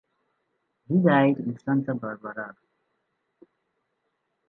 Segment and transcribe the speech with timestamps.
[0.87, 2.57] He died in Santa Barbara.